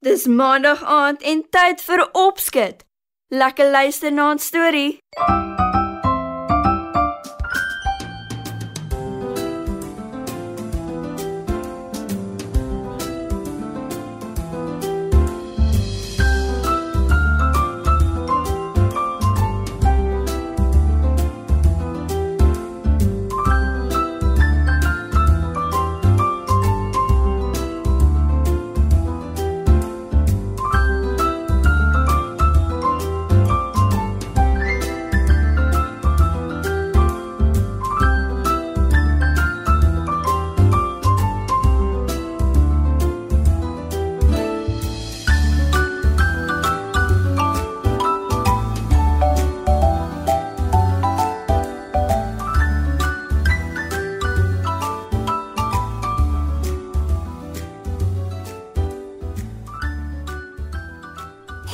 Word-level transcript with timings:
Dis 0.00 0.26
maandag 0.26 0.82
aand 0.84 1.22
en 1.22 1.40
tyd 1.50 1.80
vir 1.82 2.02
opskud. 2.12 2.84
Lekker 3.34 3.70
luister 3.70 4.12
na 4.12 4.30
'n 4.30 4.38
storie. 4.38 4.98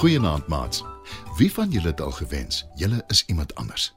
Goeienaand 0.04 0.46
maats. 0.46 0.82
Wie 1.36 1.52
van 1.52 1.70
julle 1.70 1.86
het 1.86 2.00
al 2.00 2.10
gewens 2.10 2.64
julle 2.76 3.04
is 3.06 3.22
iemand 3.26 3.54
anders? 3.54 3.94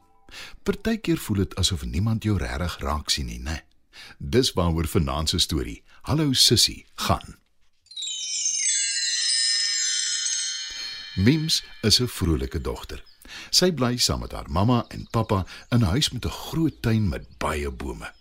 Partykeer 0.64 1.18
voel 1.18 1.36
dit 1.36 1.56
asof 1.56 1.84
niemand 1.86 2.23
jou 2.23 2.38
regtig 2.38 2.78
raak 2.80 3.09
sien 3.09 3.26
nie, 3.28 3.40
né? 3.40 3.58
Dis 4.17 4.54
waaroor 4.56 4.88
vanaand 4.88 5.30
se 5.30 5.40
storie, 5.44 5.84
Hallo 6.02 6.34
Sissie, 6.34 6.86
gaan. 6.95 7.36
Mims 11.16 11.64
is 11.82 12.00
'n 12.00 12.08
vrolike 12.08 12.62
dogter. 12.62 13.04
Sy 13.50 13.72
bly 13.72 13.98
saam 13.98 14.20
met 14.20 14.32
haar 14.32 14.50
mamma 14.50 14.86
en 14.88 15.08
pappa 15.12 15.45
in 15.70 15.80
'n 15.80 15.92
huis 15.92 16.10
met 16.10 16.26
'n 16.26 16.39
groot 16.48 16.82
tuin 16.82 17.10
met 17.10 17.38
baie 17.38 17.72
bome. 17.72 18.14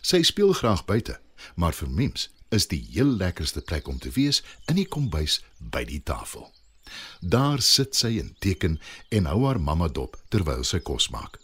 Sy 0.00 0.22
speel 0.22 0.52
graag 0.52 0.84
buite, 0.84 1.20
maar 1.54 1.74
vir 1.74 1.90
Mims 1.90 2.30
is 2.48 2.66
die 2.66 2.88
heel 2.90 3.16
lekkerste 3.16 3.60
plek 3.60 3.88
om 3.88 3.98
te 3.98 4.10
wees 4.10 4.42
in 4.64 4.74
die 4.74 4.88
kombuis 4.88 5.44
by 5.58 5.84
die 5.84 6.02
tafel. 6.02 6.55
Daar 7.20 7.62
sit 7.62 7.96
sy 7.96 8.18
en 8.20 8.34
teken 8.38 8.80
en 9.08 9.26
hou 9.26 9.46
haar 9.46 9.60
mamma 9.60 9.88
dop 9.88 10.16
terwyl 10.28 10.64
sy 10.64 10.78
kos 10.78 11.08
maak. 11.10 11.38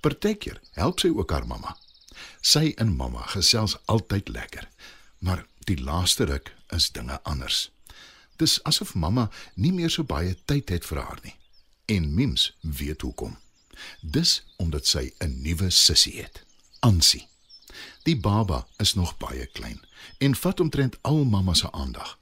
Partykeer 0.00 0.60
help 0.78 1.00
sy 1.00 1.10
ook 1.12 1.30
haar 1.30 1.46
mamma. 1.46 1.76
Sy 2.40 2.72
en 2.80 2.96
mamma 2.96 3.26
gesels 3.32 3.76
altyd 3.86 4.28
lekker, 4.28 4.68
maar 5.18 5.46
die 5.66 5.78
laaste 5.82 6.24
ruk 6.24 6.52
is 6.74 6.90
dinge 6.90 7.18
anders. 7.22 7.70
Dis 8.36 8.58
asof 8.68 8.94
mamma 8.94 9.30
nie 9.54 9.72
meer 9.72 9.90
so 9.90 10.04
baie 10.04 10.36
tyd 10.44 10.70
het 10.70 10.84
vir 10.84 11.02
haar 11.02 11.20
nie. 11.24 11.34
En 11.86 12.14
Mims 12.14 12.52
weet 12.60 13.02
hoekom. 13.02 13.36
Dis 14.00 14.42
omdat 14.56 14.86
sy 14.86 15.12
'n 15.20 15.42
nuwe 15.42 15.70
sussie 15.70 16.22
het, 16.22 16.44
Ansie. 16.80 17.28
Die 18.02 18.16
baba 18.16 18.66
is 18.78 18.94
nog 18.94 19.16
baie 19.18 19.46
klein 19.46 19.80
en 20.18 20.34
vat 20.34 20.60
omtrent 20.60 20.96
al 21.02 21.24
mamma 21.24 21.54
se 21.54 21.72
aandag. 21.72 22.18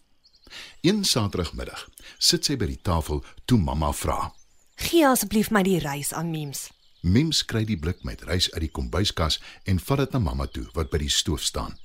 Een 0.81 1.05
Saterdagmiddag 1.05 1.89
sit 2.19 2.45
sy 2.45 2.57
by 2.57 2.67
die 2.67 2.81
tafel 2.83 3.25
toe 3.45 3.59
mamma 3.59 3.93
vra. 3.93 4.33
Gee 4.77 5.07
asseblief 5.07 5.51
my 5.51 5.63
die 5.63 5.79
rys 5.79 6.13
aan 6.13 6.31
Mems. 6.31 6.69
Mims 7.05 7.43
kry 7.45 7.65
die 7.69 7.77
blik 7.77 8.03
met 8.05 8.23
rys 8.25 8.51
uit 8.53 8.63
die 8.65 8.73
kombuiskas 8.73 9.41
en 9.69 9.81
vat 9.81 9.99
dit 9.99 10.13
na 10.13 10.21
mamma 10.25 10.47
toe 10.47 10.65
wat 10.75 10.91
by 10.91 11.03
die 11.03 11.13
stoof 11.13 11.43
staan. 11.45 11.77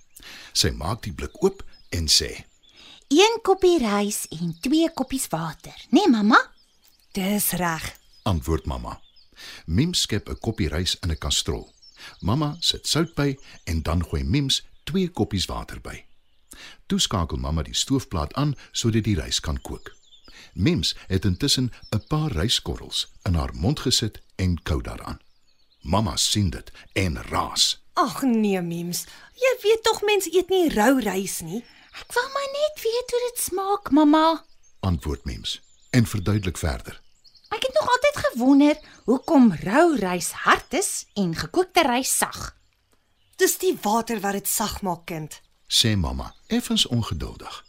Sy 0.53 0.71
maak 0.75 1.03
die 1.03 1.13
blik 1.13 1.35
oop 1.43 1.63
en 1.95 2.07
sê: 2.07 2.31
Een 3.09 3.39
koppie 3.43 3.77
rys 3.83 4.25
en 4.39 4.55
twee 4.61 4.89
koppies 4.93 5.27
water, 5.31 5.75
né, 5.89 6.03
nee, 6.03 6.09
mamma? 6.09 6.39
Dis 7.11 7.51
reg. 7.57 7.85
Antwoord 8.23 8.65
mamma. 8.65 8.99
Mims 9.65 10.01
skep 10.01 10.29
'n 10.29 10.39
koppie 10.39 10.69
rys 10.69 10.97
in 11.03 11.11
'n 11.11 11.17
kastrol. 11.17 11.73
Mamma 12.19 12.55
sit 12.59 12.87
sout 12.87 13.15
by 13.15 13.37
en 13.63 13.81
dan 13.81 14.03
gooi 14.03 14.23
Mims 14.23 14.65
twee 14.83 15.07
koppies 15.07 15.45
water 15.45 15.81
by. 15.81 16.08
Toe 16.89 16.99
skakel 16.99 17.37
mamma 17.37 17.61
die 17.61 17.75
stoofplaat 17.77 18.33
aan 18.33 18.55
sodat 18.71 19.05
die 19.05 19.13
rys 19.19 19.37
kan 19.45 19.59
kook. 19.61 19.91
Mims 20.53 20.95
het 21.07 21.25
intussen 21.25 21.71
'n 21.93 22.01
paar 22.07 22.31
ryskorrels 22.31 23.11
in 23.23 23.33
haar 23.33 23.53
mond 23.53 23.79
gesit 23.79 24.21
en 24.35 24.63
kou 24.63 24.81
daaraan. 24.81 25.19
Mamma 25.81 26.15
sien 26.15 26.49
dit 26.49 26.71
en 26.93 27.21
raas. 27.23 27.83
Ag 27.93 28.21
nee, 28.21 28.61
Mems. 28.61 29.05
Jy 29.33 29.57
weet 29.61 29.83
tog 29.83 30.01
mense 30.01 30.29
eet 30.33 30.49
nie 30.49 30.69
rou 30.73 30.99
rys 30.99 31.39
nie. 31.41 31.63
Ek 32.01 32.13
wou 32.13 32.27
maar 32.33 32.49
net 32.51 32.81
weet 32.83 33.11
hoe 33.11 33.21
dit 33.29 33.39
smaak, 33.43 33.91
mamma. 33.91 34.45
Antwoord 34.79 35.25
Mims 35.25 35.61
en 35.89 36.05
verduidelik 36.05 36.57
verder. 36.57 37.01
Ek 37.49 37.61
het 37.61 37.73
nog 37.73 37.89
altyd 37.89 38.17
gewonder 38.25 38.79
hoekom 39.03 39.53
rou 39.53 39.95
rys 39.95 40.31
hard 40.31 40.73
is 40.73 41.05
en 41.13 41.35
gekookte 41.35 41.81
rys 41.81 42.17
sag. 42.17 42.55
Dis 43.35 43.57
die 43.57 43.77
water 43.81 44.19
wat 44.19 44.31
dit 44.31 44.47
sag 44.47 44.81
maak, 44.81 45.05
kind. 45.05 45.41
Sê 45.69 45.95
mamma, 45.95 46.33
effens 46.47 46.87
ongeduldig. 46.87 47.65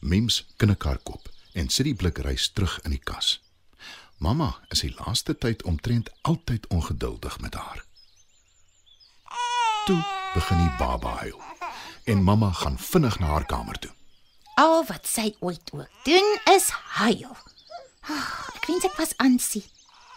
Mims 0.00 0.44
knik 0.56 0.82
haar 0.82 1.00
kop 1.02 1.28
en 1.52 1.68
sit 1.68 1.88
die 1.88 1.94
blik 1.94 2.18
rys 2.22 2.46
terug 2.54 2.78
in 2.86 2.94
die 2.94 3.02
kas. 3.02 3.40
Mamma 4.22 4.52
is 4.70 4.84
die 4.86 4.94
laaste 4.94 5.34
tyd 5.34 5.64
omtrent 5.66 6.10
altyd 6.22 6.66
ongeduldig 6.70 7.40
met 7.40 7.54
haar. 7.58 7.82
Toe 9.86 9.98
begin 10.34 10.62
die 10.62 10.76
baba 10.78 11.16
huil 11.24 11.42
en 12.04 12.22
mamma 12.22 12.52
gaan 12.52 12.78
vinnig 12.78 13.18
na 13.18 13.26
haar 13.26 13.46
kamer 13.50 13.78
toe. 13.82 13.90
Al 14.54 14.84
wat 14.86 15.06
sy 15.10 15.34
ooit 15.40 15.72
ook 15.74 15.90
doen 16.06 16.38
is 16.54 16.70
huil. 17.02 17.34
Oh, 18.10 18.30
ek 18.54 18.68
wens 18.70 18.86
ek 18.86 18.94
was 19.00 19.16
aansie. 19.16 19.64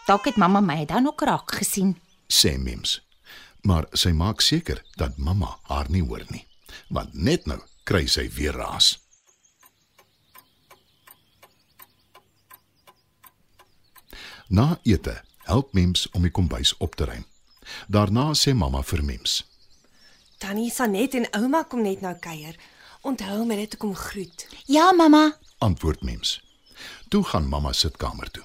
Dalk 0.06 0.30
het 0.30 0.38
mamma 0.38 0.62
my 0.62 0.86
dan 0.86 1.08
ook 1.10 1.26
raak 1.26 1.52
gesien. 1.58 1.98
Sê 2.30 2.58
Mims. 2.62 3.00
Maar 3.66 3.88
sy 3.92 4.14
maak 4.14 4.42
seker 4.46 4.84
dat 4.96 5.18
mamma 5.18 5.58
haar 5.72 5.90
nie 5.90 6.04
hoor 6.06 6.24
nie, 6.30 6.46
want 6.90 7.14
net 7.14 7.46
nou 7.46 7.60
kry 7.84 8.06
sy 8.08 8.30
weer 8.36 8.56
raas. 8.56 8.96
Na 14.48 14.80
ete 14.84 15.22
help 15.48 15.74
Mims 15.74 16.08
om 16.12 16.22
die 16.22 16.32
kombuis 16.32 16.78
op 16.78 16.96
te 16.96 17.06
ruim. 17.06 17.26
Daarna 17.88 18.32
sê 18.34 18.54
mamma 18.54 18.84
vir 18.84 19.04
Mims: 19.04 19.44
Tannie 20.38 20.72
Sanet 20.72 21.14
en 21.14 21.28
ouma 21.32 21.64
kom 21.64 21.82
net 21.82 22.02
nou 22.02 22.16
kuier. 22.16 22.56
Onthou 23.02 23.46
my 23.46 23.56
net 23.56 23.70
te 23.70 23.78
kom 23.78 23.96
groet. 23.96 24.48
Ja, 24.66 24.92
mamma. 24.92 25.38
Antwoord 25.58 26.02
Mims. 26.02 26.42
Toe 27.10 27.24
gaan 27.24 27.48
mamma 27.48 27.74
sitkamer 27.74 28.32
toe. 28.32 28.44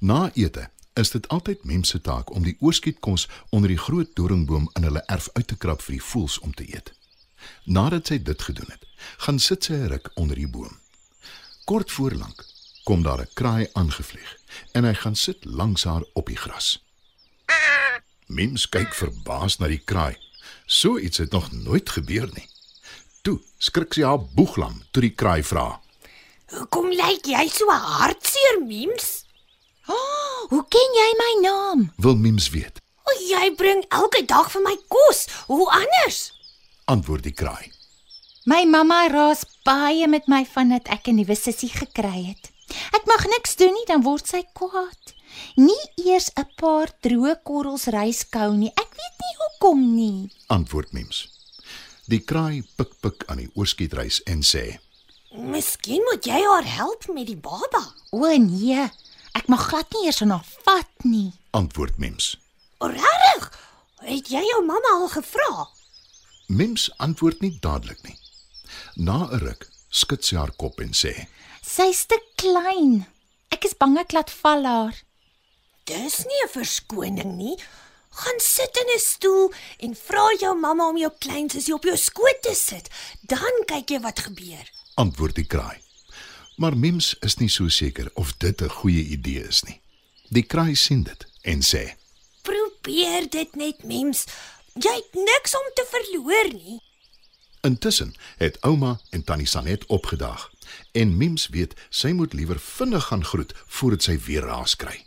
Na 0.00 0.30
ete 0.34 0.70
is 0.94 1.10
dit 1.10 1.28
altyd 1.28 1.64
Mims 1.64 1.88
se 1.88 2.00
taak 2.00 2.30
om 2.30 2.42
die 2.42 2.56
oorskietkos 2.60 3.28
onder 3.50 3.68
die 3.68 3.78
groot 3.78 4.14
doringboom 4.16 4.70
in 4.72 4.82
hulle 4.82 5.02
erf 5.06 5.28
uit 5.32 5.46
te 5.46 5.56
krap 5.56 5.82
vir 5.82 5.98
die 5.98 6.04
voëls 6.04 6.38
om 6.38 6.54
te 6.54 6.64
eet. 6.72 6.95
Nadat 7.64 8.06
sy 8.06 8.18
dit 8.22 8.42
gedoen 8.42 8.70
het, 8.70 8.86
gaan 9.16 9.38
sit 9.38 9.64
sy 9.64 9.72
'n 9.72 9.88
ruk 9.88 10.10
onder 10.14 10.36
die 10.36 10.48
boom. 10.48 10.78
Kort 11.64 11.92
voor 11.92 12.12
lank 12.14 12.44
kom 12.84 13.02
daar 13.02 13.20
'n 13.20 13.34
kraai 13.34 13.68
aangevlieg 13.72 14.36
en 14.72 14.84
hy 14.84 14.94
gaan 14.94 15.16
sit 15.16 15.44
langs 15.44 15.84
haar 15.84 16.04
op 16.12 16.26
die 16.26 16.36
gras. 16.36 16.78
Mims 18.26 18.68
kyk 18.68 18.94
verbaas 18.94 19.58
na 19.58 19.66
die 19.66 19.82
kraai. 19.84 20.16
So 20.66 20.98
iets 20.98 21.18
het 21.18 21.30
nog 21.30 21.52
nooit 21.52 21.90
gebeur 21.90 22.28
nie. 22.34 22.48
Toe 23.22 23.40
skrik 23.58 23.94
sy 23.94 24.02
haar 24.02 24.18
boeglam 24.18 24.82
toe 24.90 25.02
die 25.02 25.14
kraai 25.14 25.42
vra: 25.42 25.80
Hoekom 26.46 26.90
lyk 26.90 27.26
jy 27.26 27.48
so 27.50 27.70
hartseer, 27.70 28.62
Mims? 28.66 29.24
Oh, 29.86 30.46
hoe 30.50 30.64
ken 30.68 30.94
jy 30.94 31.10
my 31.18 31.32
naam? 31.48 31.92
"Wil 31.96 32.16
Mims 32.16 32.50
weet?" 32.50 32.80
O, 33.02 33.10
jy 33.28 33.54
bring 33.54 33.84
elke 33.88 34.24
dag 34.26 34.50
vir 34.50 34.62
my 34.62 34.76
kos. 34.88 35.26
Hoe 35.46 35.70
anders? 35.70 36.35
Antwoord 36.86 37.26
die 37.26 37.34
kraai. 37.34 37.70
My 38.46 38.62
mamma 38.70 39.06
raas 39.10 39.42
baie 39.66 40.06
met 40.06 40.28
my 40.30 40.44
vandat 40.46 40.88
ek 40.88 41.08
'n 41.08 41.16
nuwe 41.18 41.34
sussie 41.34 41.70
gekry 41.70 42.30
het. 42.30 42.50
Ek 42.94 43.06
mag 43.06 43.26
niks 43.26 43.56
doen 43.56 43.72
nie, 43.74 43.86
dan 43.86 44.02
word 44.02 44.26
sy 44.26 44.42
kwaad. 44.54 45.14
Nie 45.56 45.84
eers 46.06 46.30
'n 46.36 46.46
paar 46.56 46.90
droë 47.02 47.42
korrels 47.42 47.86
rys 47.86 48.24
kou 48.28 48.54
nie. 48.54 48.70
Ek 48.70 48.90
weet 48.98 49.16
nie 49.24 49.36
hoekom 49.40 49.94
nie. 49.94 50.30
Antwoord 50.46 50.92
Mims. 50.92 51.28
Die 52.06 52.20
kraai 52.20 52.62
pik 52.76 53.00
pik 53.00 53.24
aan 53.26 53.38
die 53.38 53.50
oorskietrys 53.54 54.22
en 54.26 54.42
sê: 54.42 54.78
Miskien 55.34 56.02
moet 56.04 56.24
jy 56.24 56.40
haar 56.40 56.64
help 56.64 57.08
met 57.08 57.26
die 57.26 57.36
baba. 57.36 57.94
O 58.10 58.18
nee, 58.38 58.90
ek 59.34 59.48
mag 59.48 59.68
glad 59.68 59.90
nie 59.92 60.06
eers 60.06 60.22
aan 60.22 60.30
haar 60.30 60.46
vat 60.64 61.04
nie. 61.04 61.32
"Antwoord 61.50 61.98
Mims." 61.98 62.36
Regtig? 62.78 63.52
Het 64.00 64.28
jy 64.28 64.42
jou 64.44 64.64
mamma 64.64 64.88
al 64.92 65.08
gevra? 65.08 65.68
Mims 66.46 66.90
antwoord 66.98 67.40
nie 67.40 67.58
dadelik 67.60 68.02
nie. 68.02 68.18
Na 68.94 69.28
'n 69.30 69.38
ruk 69.38 69.68
skud 69.90 70.24
sy 70.24 70.36
haar 70.36 70.52
kop 70.56 70.80
en 70.80 70.92
sê: 70.92 71.26
Sy's 71.62 72.06
te 72.06 72.18
klein. 72.36 73.06
Ek 73.50 73.64
is 73.64 73.74
bang 73.74 73.98
ek 73.98 74.12
laat 74.12 74.30
val 74.30 74.64
haar. 74.64 74.96
Dis 75.84 76.24
nie 76.24 76.42
'n 76.44 76.48
verskoning 76.48 77.36
nie. 77.36 77.56
Gaan 78.10 78.40
sit 78.40 78.76
in 78.76 78.94
'n 78.94 78.98
stoel 78.98 79.52
en 79.80 79.94
vra 79.94 80.26
jou 80.40 80.54
mamma 80.54 80.88
om 80.88 80.96
jou 80.96 81.12
klein 81.18 81.50
sussie 81.50 81.74
op 81.74 81.84
jou 81.84 81.96
skoot 81.96 82.42
te 82.42 82.54
sit. 82.54 82.88
Dan 83.26 83.64
kyk 83.66 83.90
jy 83.90 84.00
wat 84.00 84.20
gebeur. 84.20 84.66
antwoord 84.96 85.34
die 85.34 85.44
kraai. 85.46 85.78
Maar 86.56 86.76
Mims 86.76 87.14
is 87.20 87.36
nie 87.36 87.48
so 87.48 87.68
seker 87.68 88.10
of 88.14 88.36
dit 88.38 88.62
'n 88.62 88.68
goeie 88.68 89.04
idee 89.04 89.44
is 89.48 89.62
nie. 89.64 89.80
Die 90.30 90.42
kraai 90.42 90.74
sien 90.74 91.02
dit 91.02 91.26
en 91.42 91.60
sê: 91.62 91.94
Probeer 92.42 93.28
dit 93.30 93.54
net, 93.56 93.84
mems. 93.84 94.24
Jy 94.76 94.92
het 94.92 95.14
niks 95.14 95.54
om 95.56 95.70
te 95.74 95.84
verloor 95.88 96.52
nie. 96.52 96.80
Intussen 97.60 98.14
het 98.36 98.60
ouma 98.60 99.00
en 99.10 99.24
tannie 99.24 99.46
Sanet 99.46 99.86
opgedaag 99.86 100.50
en 100.92 101.16
Mims 101.16 101.48
weet 101.48 101.72
sy 101.88 102.10
moet 102.12 102.32
liewer 102.32 102.60
vinnig 102.60 103.04
gaan 103.04 103.24
groet 103.24 103.54
voordat 103.66 104.02
sy 104.02 104.18
weer 104.26 104.44
raas 104.44 104.76
kry. 104.76 104.98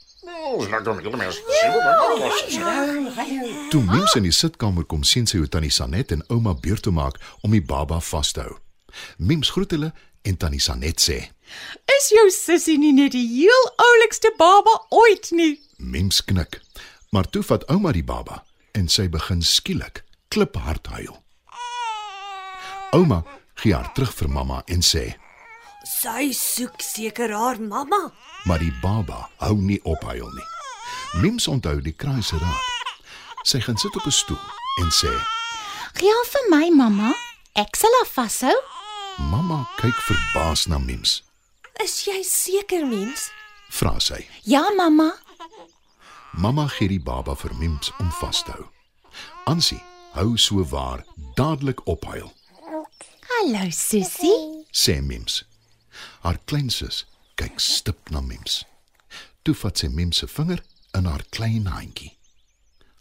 Toe 3.70 3.84
Mims 3.84 4.16
in 4.18 4.26
die 4.26 4.34
sitkamer 4.34 4.88
kom 4.90 5.04
sien 5.04 5.30
sy 5.30 5.38
hoe 5.38 5.52
tannie 5.52 5.74
Sanet 5.74 6.16
en 6.18 6.26
ouma 6.34 6.56
beurt 6.58 6.88
toe 6.88 6.94
maak 6.96 7.22
om 7.46 7.54
die 7.54 7.62
baba 7.62 8.02
vas 8.10 8.34
te 8.34 8.48
hou. 8.48 8.58
Mims 9.18 9.54
groet 9.54 9.78
hulle 9.78 9.94
en 10.26 10.38
tannie 10.38 10.64
Sanet 10.64 10.98
sê: 10.98 11.22
Is 12.00 12.10
jou 12.10 12.26
sussie 12.34 12.80
nie 12.82 12.96
net 12.98 13.14
die 13.14 13.28
heel 13.38 13.72
oulikste 13.78 14.34
baba 14.38 14.80
ooit 14.90 15.30
nie? 15.32 15.60
Mims 15.78 16.24
knik. 16.26 16.62
Maar 17.14 17.30
toe 17.30 17.44
vat 17.46 17.70
ouma 17.70 17.94
die 17.94 18.06
baba 18.06 18.44
en 18.74 18.88
sy 18.88 19.08
begin 19.10 19.42
skielik 19.42 20.04
kliphard 20.30 20.88
huil. 20.88 21.24
Ouma 22.94 23.24
gee 23.62 23.74
haar 23.76 23.92
terug 23.94 24.14
vir 24.14 24.30
mamma 24.30 24.62
en 24.68 24.82
sê: 24.82 25.16
Sy 25.86 26.32
soek 26.34 26.82
seker 26.82 27.34
haar 27.34 27.60
mamma. 27.62 28.12
"Maar 28.46 28.60
die 28.60 28.74
baba 28.82 29.30
hou 29.38 29.56
nie 29.56 29.80
op 29.84 30.04
huil 30.04 30.30
nie." 30.34 30.50
Mims 31.22 31.48
onthou 31.48 31.82
die 31.82 31.94
kraai 31.94 32.22
se 32.22 32.38
raad. 32.38 32.66
Sy 33.44 33.60
gaan 33.60 33.78
sit 33.78 33.96
op 33.96 34.06
'n 34.06 34.12
stoel 34.12 34.46
en 34.82 34.90
sê: 34.92 35.14
Gee 35.94 36.12
haar 36.12 36.30
vir 36.34 36.46
my, 36.50 36.70
mamma. 36.70 37.14
Ek 37.56 37.76
sal 37.76 37.92
haar 38.00 38.12
vashou. 38.14 38.58
"Mamma 39.18 39.68
kyk 39.78 39.96
verbaas 39.96 40.68
na 40.68 40.78
Mims." 40.78 41.24
Is 41.84 42.04
jy 42.04 42.24
seker, 42.24 42.86
mems? 42.86 43.30
Vra 43.70 44.00
sy. 44.00 44.26
Ja, 44.44 44.66
mamma. 44.76 45.14
Mamma 46.34 46.68
gee 46.68 46.88
die 46.88 47.00
baba 47.04 47.36
vir 47.36 47.54
Mims 47.60 47.92
om 48.00 48.12
vas 48.22 48.44
te 48.46 48.52
hou. 48.56 48.68
Ansie 49.50 49.82
hou 50.16 50.38
so 50.38 50.64
waar 50.72 51.04
dadelik 51.36 51.82
ophuil, 51.88 52.32
Hallo, 53.30 53.70
sussie. 53.72 54.66
sê 54.72 55.00
Mims. 55.02 55.44
Haar 56.24 56.38
kleinsus 56.46 57.06
kyk 57.40 57.60
stip 57.60 58.10
na 58.12 58.22
Mims. 58.22 58.64
Toe 59.44 59.56
vat 59.56 59.78
sy 59.80 59.88
Mims 59.88 60.18
se 60.20 60.28
vinger 60.28 60.62
in 60.98 61.06
haar 61.06 61.24
klein 61.32 61.66
handjie. 61.72 62.18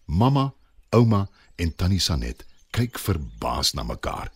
Mamma, 0.07 0.53
ouma 0.95 1.27
en 1.59 1.73
tannie 1.77 2.01
Sanet 2.01 2.45
kyk 2.73 2.99
verbaas 3.03 3.75
na 3.75 3.83
mekaar. 3.83 4.31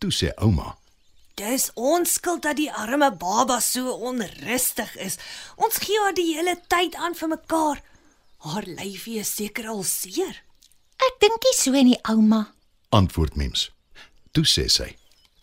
Toe 0.00 0.10
sê 0.10 0.32
ouma: 0.38 0.76
Dis 1.36 1.70
ons 1.76 2.12
skuld 2.18 2.42
dat 2.42 2.56
die 2.56 2.70
arme 2.72 3.10
baba 3.16 3.60
so 3.60 3.92
onrustig 4.08 4.96
is. 4.96 5.18
Ons 5.56 5.78
gee 5.82 5.98
haar 6.02 6.14
die 6.16 6.34
hele 6.36 6.56
tyd 6.68 6.94
aan 6.96 7.14
vir 7.14 7.28
mekaar. 7.36 7.82
Haar 8.42 8.64
lyfie 8.66 9.20
is 9.22 9.30
seker 9.36 9.68
al 9.70 9.84
seer. 9.86 10.34
Ek 10.98 11.18
dink 11.22 11.44
nie 11.46 11.54
so 11.54 11.70
nie, 11.78 11.98
ouma. 12.10 12.48
Antwoord 12.90 13.36
Mims. 13.38 13.68
Toe 14.34 14.42
sê 14.48 14.64
sy: 14.66 14.88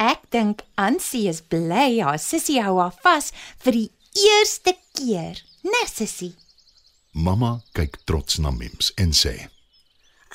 Ek 0.04 0.26
dink 0.36 0.66
Ansie 0.76 1.30
is 1.32 1.40
bly 1.40 2.02
haar 2.04 2.20
sussie 2.20 2.60
hou 2.64 2.76
haar 2.82 2.96
vas 3.04 3.32
vir 3.64 3.78
die 3.78 3.90
eerste 4.28 4.76
keer. 4.98 5.40
Né, 5.64 5.84
sussie? 5.88 6.34
Mamma 7.16 7.62
kyk 7.76 8.02
trots 8.04 8.40
na 8.44 8.52
Mims 8.52 8.92
en 9.00 9.16
sê: 9.16 9.48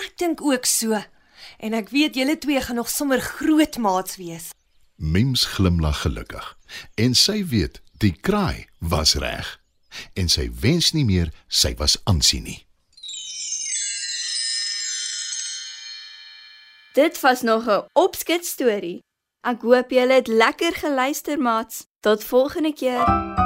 Ek 0.00 0.16
dink 0.20 0.40
ook 0.40 0.64
so. 0.64 1.02
En 1.60 1.76
ek 1.76 1.92
weet 1.92 2.16
julle 2.16 2.38
twee 2.40 2.62
gaan 2.64 2.80
nog 2.80 2.88
sommer 2.88 3.20
groot 3.20 3.76
maats 3.76 4.16
wees. 4.16 4.52
Mims 4.96 5.44
glimlag 5.56 6.00
gelukkig 6.06 6.48
en 6.96 7.12
sy 7.18 7.42
weet 7.44 7.82
die 8.00 8.14
kraai 8.24 8.64
was 8.80 9.18
reg 9.20 9.52
en 10.12 10.28
sy 10.28 10.50
wens 10.60 10.92
nie 10.92 11.04
meer 11.04 11.32
sy 11.48 11.74
was 11.78 11.98
aansien 12.04 12.42
nie. 12.42 12.60
Dit 16.94 17.20
was 17.20 17.42
nog 17.42 17.66
'n 17.66 17.84
opskets 17.92 18.48
storie. 18.48 19.02
Ek 19.40 19.60
hoop 19.60 19.90
julle 19.90 20.12
het 20.12 20.26
lekker 20.26 20.74
geluister, 20.74 21.38
maats. 21.38 21.86
Tot 22.00 22.24
volgende 22.24 22.72
keer. 22.72 23.43